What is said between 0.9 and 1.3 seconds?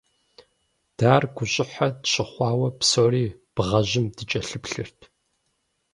Дэ ар